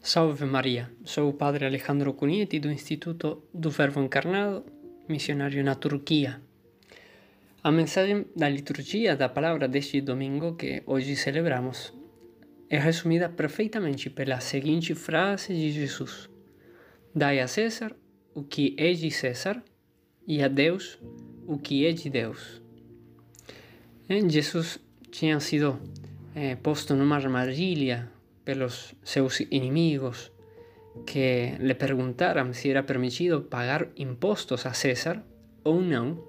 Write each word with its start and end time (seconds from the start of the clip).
Salve 0.00 0.46
Maria, 0.46 0.90
sou 1.04 1.28
o 1.28 1.32
Padre 1.32 1.66
Alejandro 1.66 2.14
Cunieti 2.14 2.60
do 2.60 2.70
Instituto 2.70 3.42
do 3.52 3.68
Verbo 3.68 4.00
Encarnado, 4.00 4.64
missionário 5.08 5.62
na 5.62 5.74
Turquia. 5.74 6.40
A 7.62 7.70
mensagem 7.72 8.24
da 8.34 8.48
liturgia 8.48 9.16
da 9.16 9.28
palavra 9.28 9.66
deste 9.66 10.00
domingo 10.00 10.54
que 10.54 10.82
hoje 10.86 11.16
celebramos 11.16 11.92
é 12.70 12.78
resumida 12.78 13.28
perfeitamente 13.28 14.08
pela 14.08 14.38
seguinte 14.38 14.94
frase 14.94 15.52
de 15.52 15.72
Jesus: 15.72 16.30
Dai 17.12 17.40
a 17.40 17.48
César 17.48 17.94
o 18.34 18.44
que 18.44 18.76
é 18.78 18.92
de 18.92 19.10
César 19.10 19.62
e 20.26 20.42
a 20.42 20.48
Deus 20.48 20.98
o 21.46 21.58
que 21.58 21.84
é 21.84 21.92
de 21.92 22.08
Deus. 22.08 22.62
Jesus 24.08 24.78
tinha 25.10 25.38
sido 25.40 25.78
eh, 26.36 26.54
posto 26.54 26.94
numa 26.94 27.16
armadilha 27.16 28.08
pelos 28.48 28.94
seus 29.04 29.40
inimigos 29.40 30.32
que 31.04 31.52
lhe 31.60 31.74
perguntaram 31.74 32.54
se 32.54 32.70
era 32.70 32.82
permitido 32.82 33.42
pagar 33.42 33.88
impostos 33.94 34.64
a 34.64 34.72
César 34.72 35.22
ou 35.62 35.82
não. 35.82 36.24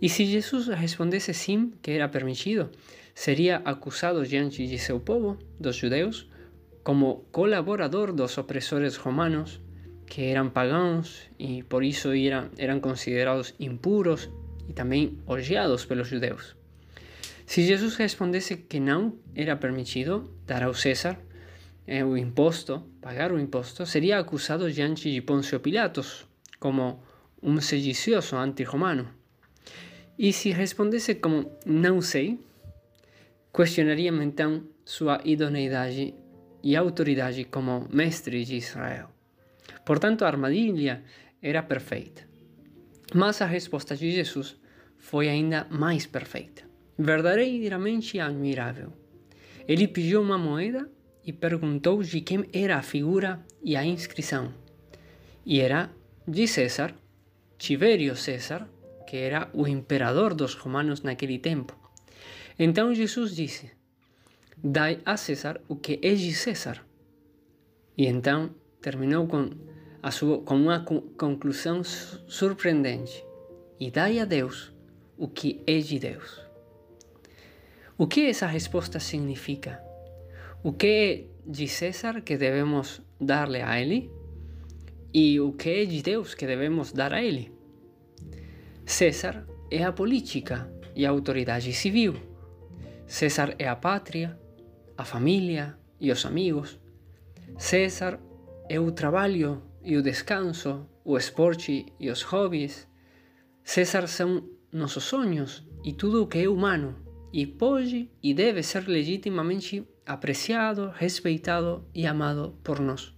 E 0.00 0.08
se 0.08 0.26
Jesus 0.26 0.66
respondesse 0.66 1.32
sim, 1.32 1.74
que 1.80 1.92
era 1.92 2.08
permitido, 2.08 2.70
seria 3.14 3.62
acusado 3.64 4.26
diante 4.26 4.66
de 4.66 4.78
seu 4.78 4.98
povo, 4.98 5.38
dos 5.60 5.76
judeus, 5.76 6.28
como 6.82 7.24
colaborador 7.30 8.12
dos 8.12 8.36
opressores 8.36 8.96
romanos, 8.96 9.60
que 10.06 10.22
eram 10.22 10.50
pagãos 10.50 11.30
e 11.38 11.62
por 11.62 11.84
isso 11.84 12.12
eram, 12.12 12.50
eram 12.58 12.80
considerados 12.80 13.54
impuros 13.60 14.28
e 14.68 14.72
também 14.72 15.20
odiados 15.24 15.84
pelos 15.84 16.08
judeus. 16.08 16.56
Se 17.52 17.60
Jesus 17.66 17.96
respondesse 17.96 18.64
que 18.64 18.80
não 18.80 19.18
era 19.34 19.58
permitido 19.58 20.38
dar 20.46 20.62
ao 20.62 20.72
César 20.72 21.18
eh, 21.86 22.02
o 22.02 22.16
imposto, 22.16 22.80
pagar 22.98 23.30
o 23.30 23.38
imposto, 23.38 23.84
seria 23.84 24.18
acusado 24.18 24.72
diante 24.72 25.12
de 25.12 25.20
Pôncio 25.20 25.60
Pilatos 25.60 26.26
como 26.58 27.02
um 27.42 27.60
sedicioso 27.60 28.36
anti-romano. 28.36 29.06
E 30.18 30.32
se 30.32 30.50
respondesse 30.50 31.16
como 31.16 31.52
não 31.66 32.00
sei, 32.00 32.40
questionariam 33.52 34.22
então 34.22 34.66
sua 34.82 35.20
idoneidade 35.22 36.14
e 36.64 36.74
autoridade 36.74 37.44
como 37.44 37.86
mestre 37.92 38.46
de 38.46 38.56
Israel. 38.56 39.10
Portanto, 39.84 40.24
a 40.24 40.28
armadilha 40.28 41.04
era 41.42 41.62
perfeita. 41.62 42.26
Mas 43.14 43.42
a 43.42 43.46
resposta 43.46 43.94
de 43.94 44.10
Jesus 44.10 44.56
foi 44.96 45.28
ainda 45.28 45.66
mais 45.68 46.06
perfeita 46.06 46.71
verdadeiramente 47.02 48.18
admirável. 48.20 48.92
Ele 49.66 49.86
pediu 49.88 50.20
uma 50.20 50.38
moeda 50.38 50.90
e 51.24 51.32
perguntou 51.32 52.02
de 52.02 52.20
quem 52.20 52.48
era 52.52 52.76
a 52.78 52.82
figura 52.82 53.44
e 53.62 53.76
a 53.76 53.84
inscrição. 53.84 54.52
E 55.44 55.60
era 55.60 55.90
de 56.26 56.46
César, 56.46 56.94
Tiberio 57.58 58.16
César, 58.16 58.68
que 59.06 59.16
era 59.16 59.48
o 59.52 59.66
imperador 59.66 60.34
dos 60.34 60.54
romanos 60.54 61.02
naquele 61.02 61.38
tempo. 61.38 61.76
Então 62.58 62.94
Jesus 62.94 63.34
disse: 63.34 63.70
Dai 64.56 65.00
a 65.04 65.16
César 65.16 65.60
o 65.68 65.76
que 65.76 65.98
é 66.02 66.14
de 66.14 66.32
César. 66.32 66.84
E 67.96 68.06
então 68.06 68.54
terminou 68.80 69.26
com, 69.26 69.50
a 70.02 70.10
sua, 70.10 70.42
com 70.42 70.56
uma 70.56 70.84
conclusão 70.84 71.82
surpreendente: 71.84 73.24
E 73.78 73.90
dai 73.90 74.18
a 74.18 74.24
Deus 74.24 74.72
o 75.16 75.28
que 75.28 75.62
é 75.66 75.78
de 75.78 75.98
Deus. 75.98 76.51
O 77.98 78.06
que 78.06 78.26
essa 78.26 78.46
resposta 78.46 78.98
significa? 78.98 79.82
O 80.62 80.72
que 80.72 80.86
é 80.86 81.24
de 81.46 81.68
César 81.68 82.22
que 82.22 82.38
devemos 82.38 83.02
dar-lhe 83.20 83.60
a 83.60 83.78
ele? 83.78 84.10
E 85.12 85.38
o 85.38 85.52
que 85.52 85.68
é 85.68 85.84
de 85.84 86.02
Deus 86.02 86.34
que 86.34 86.46
devemos 86.46 86.90
dar 86.90 87.12
a 87.12 87.22
ele? 87.22 87.52
César 88.86 89.46
é 89.70 89.84
a 89.84 89.92
política 89.92 90.72
e 90.96 91.04
a 91.04 91.10
autoridade 91.10 91.70
civil. 91.74 92.14
César 93.06 93.54
é 93.58 93.68
a 93.68 93.76
pátria, 93.76 94.38
a 94.96 95.04
família 95.04 95.76
e 96.00 96.10
os 96.10 96.24
amigos. 96.24 96.80
César 97.58 98.18
é 98.70 98.80
o 98.80 98.90
trabalho 98.90 99.62
e 99.84 99.98
o 99.98 100.02
descanso, 100.02 100.88
o 101.04 101.18
esporte 101.18 101.84
e 102.00 102.08
os 102.08 102.22
hobbies. 102.22 102.88
César 103.62 104.06
são 104.06 104.48
nossos 104.72 105.04
sonhos 105.04 105.62
e 105.84 105.92
tudo 105.92 106.22
o 106.22 106.26
que 106.26 106.38
é 106.38 106.48
humano 106.48 107.11
e 107.32 107.46
pode 107.46 108.10
e 108.22 108.34
deve 108.34 108.62
ser 108.62 108.86
legitimamente 108.86 109.86
apreciado, 110.04 110.92
respeitado 110.94 111.88
e 111.94 112.06
amado 112.06 112.58
por 112.62 112.80
nós. 112.80 113.14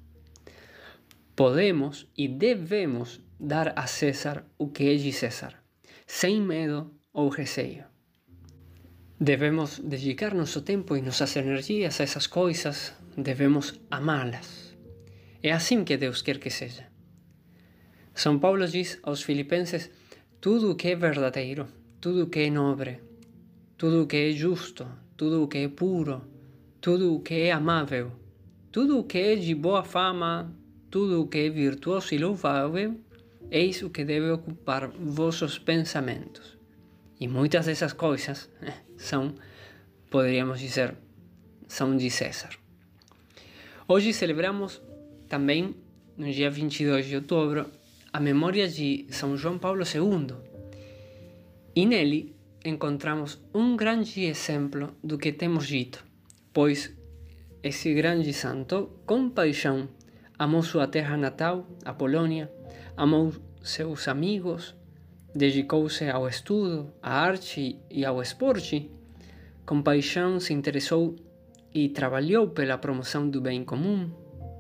Podemos 1.35 2.09
e 2.17 2.29
devemos 2.29 3.21
dar 3.41 3.73
a 3.77 3.87
César 3.87 4.45
o 4.57 4.69
que 4.69 4.85
é 4.85 4.95
de 4.95 5.13
César, 5.13 5.63
sem 6.07 6.41
medo 6.41 6.95
ou 7.13 7.29
receio. 7.29 7.85
Devemos 9.21 9.79
dedicar 9.79 10.35
nosso 10.35 10.63
tempo 10.63 10.97
e 10.97 11.03
nossas 11.03 11.35
energias 11.37 12.01
a 12.01 12.05
essas 12.05 12.27
coisas, 12.27 12.95
devemos 13.17 13.81
amá-las. 13.91 14.77
É 15.43 15.53
assim 15.53 15.85
que 15.85 15.97
Deus 15.97 16.23
quer 16.23 16.39
que 16.39 16.51
seja. 16.51 16.87
São 18.15 18.39
Paulo 18.39 18.67
diz 18.67 18.99
aos 19.03 19.23
Filipenses: 19.23 19.91
tudo 20.41 20.71
o 20.71 20.77
que 20.77 20.89
é 20.89 20.97
verdadeiro, 20.97 21.67
tudo 22.01 22.25
o 22.25 22.27
que 22.29 22.41
é 22.41 22.51
nobre, 22.51 23.01
tudo 23.77 24.03
o 24.03 24.07
que 24.07 24.17
é 24.17 24.33
justo, 24.33 24.87
tudo 25.17 25.43
o 25.43 25.49
que 25.49 25.59
é 25.59 25.69
puro, 25.69 26.23
tudo 26.81 27.15
o 27.15 27.21
que 27.21 27.35
é 27.35 27.53
amável, 27.53 28.12
tudo 28.71 28.99
o 28.99 29.05
que 29.05 29.19
é 29.19 29.37
de 29.37 29.55
boa 29.55 29.83
fama, 29.83 30.53
tudo 30.91 31.23
o 31.23 31.27
que 31.27 31.39
é 31.39 31.51
virtuoso 31.51 32.15
e 32.15 32.19
louvável, 32.19 32.99
eis 33.51 33.83
o 33.83 33.91
que 33.91 34.05
deve 34.05 34.31
ocupar 34.31 34.89
vossos 34.89 35.59
pensamentos. 35.59 36.57
E 37.21 37.27
muitas 37.27 37.67
dessas 37.67 37.93
coisas 37.93 38.51
são, 38.97 39.34
poderíamos 40.11 40.61
dizer, 40.61 40.95
são 41.67 41.97
de 41.97 42.11
César. 42.11 42.51
Hoje 43.89 44.13
celebramos 44.13 44.81
também, 45.29 45.75
no 46.17 46.31
dia 46.31 46.51
22 46.51 47.07
de 47.07 47.17
outubro, 47.17 47.67
a 48.13 48.21
memória 48.21 48.69
de 48.69 49.07
São 49.11 49.37
João 49.37 49.59
Paulo 49.59 49.83
II. 49.83 50.37
E 51.75 51.84
nele 51.84 52.34
encontramos 52.65 53.39
um 53.53 53.77
grande 53.77 54.25
exemplo 54.25 54.97
do 55.05 55.19
que 55.19 55.33
temos 55.33 55.67
dito, 55.67 56.05
pois 56.53 56.97
esse 57.63 57.93
grande 57.93 58.33
santo, 58.33 58.91
com 59.05 59.29
paixão, 59.29 59.89
amou 60.39 60.63
sua 60.63 60.87
terra 60.87 61.17
natal, 61.17 61.67
a 61.85 61.93
Polônia, 61.93 62.51
amou 62.97 63.33
seus 63.63 64.09
amigos, 64.09 64.75
dedicou-se 65.35 66.09
ao 66.09 66.27
estudo, 66.27 66.93
à 67.03 67.21
arte 67.21 67.79
e 67.91 68.05
ao 68.05 68.21
esporte. 68.23 68.91
Com 69.67 69.83
paixão 69.83 70.41
se 70.41 70.53
interessou 70.53 71.17
e 71.73 71.89
trabalhou 71.89 72.49
pela 72.49 72.79
promoção 72.79 73.29
do 73.29 73.41
bem 73.41 73.65
comum, 73.65 74.11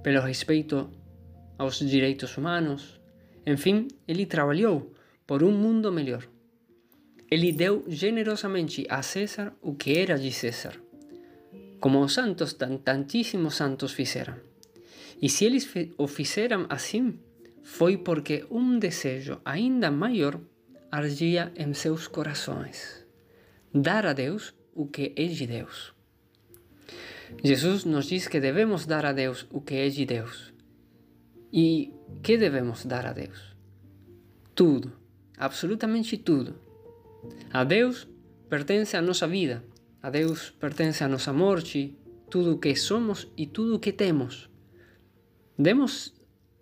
pelo 0.02 0.20
respeito 0.20 0.90
aos 1.58 1.78
direitos 1.78 2.36
humanos. 2.36 3.00
Enfim, 3.46 3.88
ele 4.08 4.26
trabalhou 4.26 4.92
por 5.26 5.42
um 5.42 5.52
mundo 5.52 5.92
melhor. 5.92 6.33
Ele 7.34 7.50
deu 7.50 7.84
generosamente 7.88 8.86
a 8.88 9.02
César 9.02 9.54
o 9.60 9.74
que 9.74 9.98
era 9.98 10.16
de 10.16 10.30
César, 10.30 10.80
como 11.80 11.98
os 12.00 12.12
santos, 12.12 12.56
tantíssimos 12.84 13.56
santos 13.56 13.92
fizeram. 13.92 14.36
E 15.20 15.28
se 15.28 15.44
eles 15.44 15.68
o 15.98 16.06
fizeram 16.06 16.64
assim, 16.68 17.18
foi 17.64 17.96
porque 17.96 18.46
um 18.48 18.78
desejo 18.78 19.40
ainda 19.44 19.90
maior 19.90 20.40
ardia 20.92 21.52
em 21.56 21.74
seus 21.74 22.06
corações: 22.06 23.04
dar 23.74 24.06
a 24.06 24.12
Deus 24.12 24.54
o 24.72 24.86
que 24.86 25.12
é 25.16 25.26
de 25.26 25.44
Deus. 25.44 25.92
Jesus 27.42 27.84
nos 27.84 28.06
diz 28.06 28.28
que 28.28 28.38
devemos 28.38 28.86
dar 28.86 29.04
a 29.04 29.12
Deus 29.12 29.44
o 29.50 29.60
que 29.60 29.74
é 29.74 29.88
de 29.88 30.06
Deus. 30.06 30.54
E 31.52 31.92
que 32.22 32.38
devemos 32.38 32.86
dar 32.86 33.04
a 33.04 33.12
Deus? 33.12 33.56
Tudo, 34.54 34.92
absolutamente 35.36 36.16
tudo. 36.16 36.62
A 37.52 37.64
Deus 37.64 38.08
pertence 38.48 38.96
a 38.96 39.02
nossa 39.02 39.26
vida, 39.26 39.64
a 40.02 40.10
Deus 40.10 40.50
pertence 40.50 41.02
a 41.02 41.08
nossa 41.08 41.32
morte, 41.32 41.96
tudo 42.30 42.54
o 42.54 42.58
que 42.58 42.74
somos 42.74 43.28
e 43.36 43.46
tudo 43.46 43.76
o 43.76 43.78
que 43.78 43.92
temos. 43.92 44.50
Demos, 45.58 46.14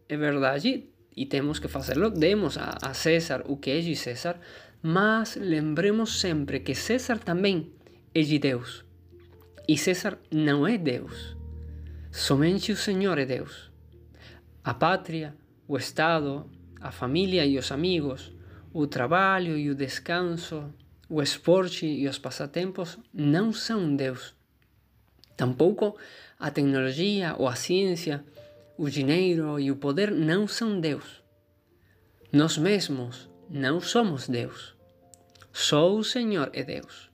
é 0.09 0.17
verdade, 0.17 0.89
e 1.17 1.27
temos 1.27 1.59
que 1.59 1.69
fazê-lo, 1.69 2.11
demos 2.11 2.59
a, 2.59 2.77
a 2.83 2.95
César 2.95 3.43
o 3.47 3.57
que 3.57 3.71
é 3.71 3.81
de 3.81 3.97
César, 3.97 4.39
mas 4.83 5.37
lembremos 5.37 6.21
sempre 6.21 6.61
que 6.61 6.75
César 6.75 7.19
também 7.19 7.73
é 8.15 8.21
de 8.23 8.39
Deus. 8.39 8.85
E 9.69 9.79
César 9.79 10.19
não 10.31 10.67
é 10.67 10.77
Deus. 10.77 11.37
Somente 12.11 12.73
o 12.73 12.77
Senhor 12.77 13.19
é 13.19 13.25
Deus. 13.25 13.71
A 14.63 14.75
pátria, 14.75 15.35
o 15.67 15.77
Estado, 15.77 16.51
a 16.81 16.91
família 16.91 17.47
e 17.47 17.57
os 17.57 17.73
amigos, 17.73 18.33
o 18.73 18.87
trabalho 18.87 19.59
e 19.59 19.71
o 19.71 19.75
descanso, 19.75 20.73
o 21.09 21.21
esporte 21.21 21.87
e 21.87 22.09
os 22.09 22.19
passatempos 22.19 22.99
não 23.13 23.53
são 23.53 23.95
Deus. 23.95 24.35
Tampouco 25.37 25.97
a 26.39 26.51
tecnologia 26.51 27.35
ou 27.39 27.47
a 27.47 27.55
ciência, 27.55 28.25
o 28.79 28.89
dinheiro 28.89 29.61
e 29.61 29.71
o 29.71 29.77
poder 29.77 30.11
não 30.11 30.49
são 30.49 30.81
Deus. 30.81 31.23
Nós 32.33 32.57
mesmos 32.57 33.29
não 33.51 33.81
somos 33.81 34.27
Deus. 34.27 34.75
Só 35.53 35.95
o 35.95 36.03
Senhor 36.03 36.51
é 36.55 36.63
Deus. 36.63 37.11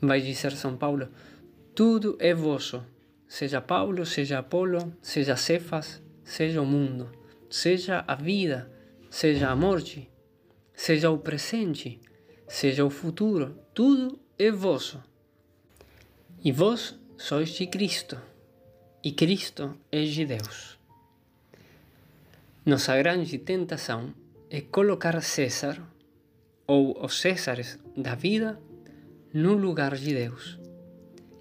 Vai 0.00 0.20
dizer 0.20 0.52
São 0.52 0.76
Paulo: 0.76 1.08
tudo 1.74 2.16
é 2.20 2.32
vosso, 2.32 2.84
seja 3.26 3.60
Paulo, 3.60 4.06
seja 4.06 4.38
Apolo, 4.38 4.96
seja 5.02 5.34
Cefas, 5.34 6.00
seja 6.22 6.62
o 6.62 6.66
mundo, 6.66 7.10
seja 7.50 8.04
a 8.06 8.14
vida, 8.14 8.70
seja 9.10 9.50
a 9.50 9.56
morte, 9.56 10.08
seja 10.76 11.10
o 11.10 11.18
presente, 11.18 11.98
seja 12.46 12.84
o 12.84 12.90
futuro, 12.90 13.58
tudo 13.72 14.20
é 14.38 14.52
vosso. 14.52 15.02
E 16.44 16.52
vós 16.52 16.94
sois 17.16 17.48
de 17.48 17.66
Cristo, 17.66 18.20
e 19.02 19.10
Cristo 19.10 19.74
é 19.90 20.04
de 20.04 20.26
Deus. 20.26 20.78
Nossa 22.64 22.96
grande 22.96 23.38
tentação 23.38 24.14
é 24.50 24.60
colocar 24.60 25.20
César, 25.22 25.82
ou 26.66 27.02
os 27.02 27.20
Césares 27.20 27.78
da 27.96 28.14
vida, 28.14 28.60
no 29.32 29.54
lugar 29.54 29.96
de 29.96 30.14
Deus. 30.14 30.58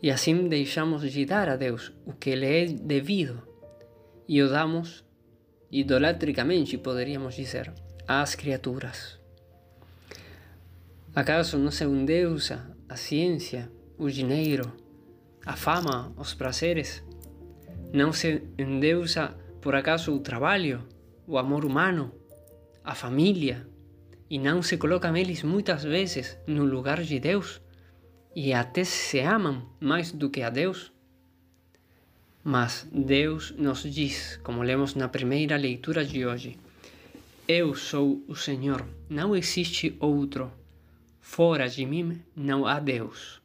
E 0.02 0.10
assim 0.10 0.48
deixamos 0.48 1.12
de 1.12 1.26
dar 1.26 1.50
a 1.50 1.56
Deus 1.56 1.92
o 2.06 2.14
que 2.14 2.36
lhe 2.36 2.46
é 2.46 2.66
devido 2.68 3.42
e 4.28 4.42
o 4.42 4.50
damos 4.50 5.04
idolatricamente, 5.72 6.78
poderíamos 6.78 7.36
dizer, 7.36 7.74
às 8.08 8.36
criaturas. 8.36 9.25
Acaso 11.16 11.58
não 11.58 11.72
se 11.72 11.86
endeusa 11.86 12.76
a 12.90 12.98
ciência, 12.98 13.72
o 13.98 14.10
dinheiro, 14.10 14.70
a 15.46 15.56
fama, 15.56 16.14
os 16.18 16.34
prazeres? 16.34 17.02
Não 17.94 18.12
se 18.12 18.44
endeusa 18.60 19.34
por 19.62 19.76
acaso 19.76 20.14
o 20.14 20.20
trabalho, 20.20 20.84
o 21.26 21.38
amor 21.38 21.64
humano, 21.64 22.12
a 22.84 22.94
família? 22.94 23.66
E 24.30 24.38
não 24.38 24.62
se 24.62 24.76
colocam 24.76 25.16
eles 25.16 25.42
muitas 25.42 25.86
vezes 25.86 26.38
no 26.46 26.66
lugar 26.66 27.02
de 27.02 27.18
Deus? 27.18 27.62
E 28.36 28.52
até 28.52 28.84
se 28.84 29.22
amam 29.22 29.70
mais 29.80 30.12
do 30.12 30.30
que 30.30 30.42
a 30.42 30.50
Deus? 30.50 30.92
Mas 32.44 32.86
Deus 32.92 33.52
nos 33.58 33.84
diz, 33.84 34.38
como 34.44 34.62
lemos 34.62 34.96
na 34.96 35.08
primeira 35.08 35.56
leitura 35.56 36.04
de 36.04 36.26
hoje: 36.26 36.60
Eu 37.48 37.74
sou 37.74 38.22
o 38.28 38.36
Senhor, 38.36 38.86
não 39.10 39.34
existe 39.34 39.96
outro. 40.02 40.52
Fora 41.28 41.68
de 41.68 41.86
mim 41.88 42.22
não 42.36 42.68
há 42.68 42.80
Deus. 42.80 43.42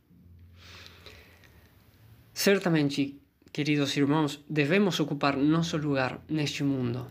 Certamente, 2.33 3.19
queridos 3.51 3.97
irmãos, 3.97 4.39
devemos 4.49 5.01
ocupar 5.01 5.35
nosso 5.37 5.79
lugar 5.79 6.23
neste 6.29 6.63
mundo, 6.63 7.11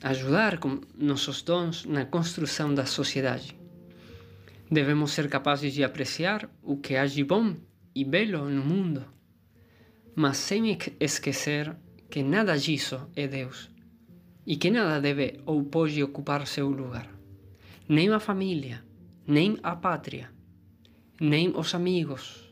ajudar 0.00 0.58
com 0.58 0.80
nossos 0.96 1.42
dons 1.42 1.84
na 1.84 2.06
construção 2.06 2.72
da 2.72 2.86
sociedade. 2.86 3.58
Devemos 4.70 5.10
ser 5.10 5.28
capazes 5.28 5.74
de 5.74 5.82
apreciar 5.82 6.48
o 6.62 6.78
que 6.78 6.94
há 6.96 7.04
de 7.04 7.24
bom 7.24 7.56
e 7.94 8.04
belo 8.04 8.48
no 8.48 8.64
mundo, 8.64 9.04
mas 10.14 10.38
sem 10.38 10.78
esquecer 11.00 11.76
que 12.08 12.22
nada 12.22 12.56
disso 12.56 13.10
é 13.14 13.26
Deus 13.26 13.68
e 14.46 14.56
que 14.56 14.70
nada 14.70 15.00
deve 15.00 15.40
ou 15.44 15.64
pode 15.64 16.00
ocupar 16.00 16.46
seu 16.46 16.70
lugar, 16.70 17.10
nem 17.88 18.08
a 18.10 18.20
família, 18.20 18.86
nem 19.26 19.58
a 19.62 19.74
pátria, 19.74 20.30
nem 21.20 21.50
os 21.56 21.74
amigos, 21.74 22.48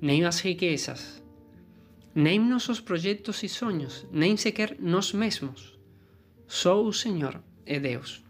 nem 0.00 0.24
as 0.24 0.40
riquezas, 0.40 1.22
nem 2.14 2.40
nossos 2.40 2.80
projetos 2.80 3.42
e 3.42 3.48
sonhos, 3.48 4.06
nem 4.10 4.34
sequer 4.34 4.76
nós 4.80 5.12
mesmos. 5.12 5.78
Só 6.46 6.82
o 6.82 6.90
Senhor 6.90 7.42
é 7.66 7.78
Deus. 7.78 8.24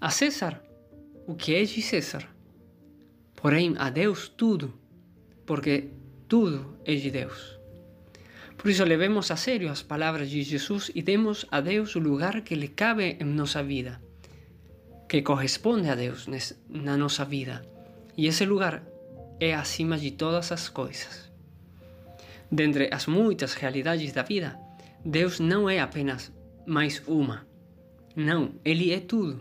A 0.00 0.10
César, 0.10 0.62
o 1.26 1.34
que 1.34 1.56
é 1.56 1.64
de 1.64 1.82
César. 1.82 2.28
Porém, 3.34 3.74
a 3.76 3.90
Deus 3.90 4.28
tudo, 4.28 4.72
porque 5.44 5.88
tudo 6.28 6.78
é 6.84 6.94
de 6.94 7.10
Deus. 7.10 7.58
Por 8.56 8.70
isso, 8.70 8.84
levemos 8.84 9.30
a 9.32 9.36
sério 9.36 9.70
as 9.70 9.82
palavras 9.82 10.30
de 10.30 10.40
Jesus 10.42 10.90
e 10.94 11.02
demos 11.02 11.44
a 11.50 11.60
Deus 11.60 11.96
o 11.96 11.98
lugar 11.98 12.42
que 12.42 12.54
lhe 12.54 12.68
cabe 12.68 13.16
em 13.20 13.24
nossa 13.24 13.62
vida 13.62 14.00
que 15.14 15.22
corresponde 15.22 15.88
a 15.88 15.94
Deus 15.94 16.26
na 16.68 16.96
nossa 16.96 17.24
vida. 17.24 17.64
E 18.16 18.26
esse 18.26 18.44
lugar 18.44 18.82
é 19.38 19.54
acima 19.54 19.96
de 19.96 20.10
todas 20.10 20.50
as 20.50 20.68
coisas. 20.68 21.30
Dentre 22.50 22.90
as 22.92 23.06
muitas 23.06 23.54
realidades 23.54 24.12
da 24.12 24.24
vida, 24.24 24.58
Deus 25.04 25.38
não 25.38 25.70
é 25.70 25.78
apenas 25.78 26.32
mais 26.66 27.00
uma. 27.06 27.46
Não, 28.16 28.56
Ele 28.64 28.92
é 28.92 28.98
tudo. 28.98 29.40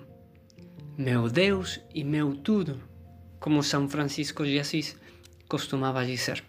Meu 0.96 1.28
Deus 1.28 1.82
e 1.92 2.04
meu 2.04 2.36
tudo, 2.36 2.80
como 3.40 3.64
São 3.64 3.90
Francisco 3.90 4.46
de 4.46 4.60
Assis 4.60 4.96
costumava 5.48 6.06
dizer. 6.06 6.44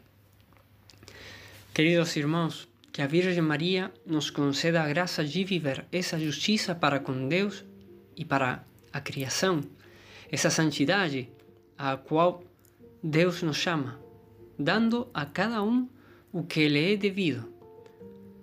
Queridos 1.72 2.14
irmãos, 2.16 2.68
que 2.92 3.00
a 3.00 3.06
Virgem 3.06 3.40
Maria 3.40 3.90
nos 4.04 4.28
conceda 4.28 4.82
a 4.82 4.86
graça 4.86 5.24
de 5.24 5.44
viver 5.44 5.86
essa 5.90 6.18
justiça 6.20 6.74
para 6.74 7.00
com 7.00 7.26
Deus 7.26 7.64
e 8.14 8.22
para 8.22 8.62
a 8.94 9.00
criação, 9.00 9.60
essa 10.30 10.48
santidade 10.48 11.28
a 11.76 11.96
qual 11.96 12.44
Deus 13.02 13.42
nos 13.42 13.56
chama, 13.56 13.98
dando 14.56 15.08
a 15.12 15.26
cada 15.26 15.60
um 15.64 15.88
o 16.32 16.44
que 16.44 16.68
lhe 16.68 16.94
é 16.94 16.96
devido, 16.96 17.52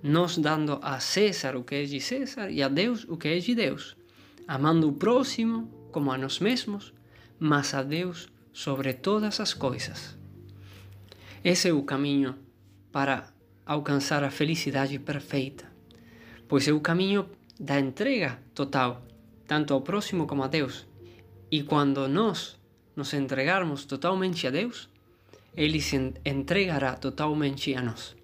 nós 0.04 0.38
dando 0.38 0.78
a 0.82 1.00
César 1.00 1.56
o 1.56 1.64
que 1.64 1.76
é 1.76 1.84
de 1.86 2.02
César 2.02 2.52
e 2.52 2.62
a 2.62 2.68
Deus 2.68 3.06
o 3.08 3.16
que 3.16 3.30
é 3.30 3.40
de 3.40 3.56
Deus, 3.56 3.96
amando 4.46 4.90
o 4.90 4.94
próximo 4.94 5.72
como 5.90 6.12
a 6.12 6.18
nós 6.18 6.40
mesmos, 6.40 6.94
mas 7.40 7.74
a 7.74 7.82
Deus 7.82 8.28
sobre 8.52 8.92
todas 8.92 9.40
as 9.40 9.54
coisas. 9.54 10.18
Esse 11.42 11.70
é 11.70 11.74
o 11.74 11.84
caminho 11.84 12.36
para 12.92 13.32
alcançar 13.66 14.22
a 14.22 14.30
felicidade 14.30 15.00
perfeita, 15.00 15.72
pois 16.46 16.68
é 16.68 16.74
o 16.74 16.82
caminho 16.82 17.30
da 17.58 17.80
entrega 17.80 18.38
total 18.54 19.02
tanto 19.52 19.74
ao 19.74 19.82
próximo 19.82 20.26
como 20.26 20.44
a 20.44 20.48
Deus. 20.48 20.88
E 21.52 21.62
quando 21.64 22.08
nós 22.08 22.58
nos 22.96 23.14
entregarmos 23.14 23.84
totalmente 23.84 24.48
a 24.48 24.50
Deus, 24.50 24.88
Ele 25.54 25.82
se 25.82 25.98
entregará 26.24 26.96
totalmente 26.96 27.76
a 27.76 27.82
nós. 27.82 28.16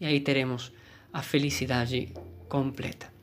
E 0.00 0.06
aí 0.06 0.20
teremos 0.20 0.72
a 1.12 1.20
felicidade 1.20 2.08
completa. 2.48 3.19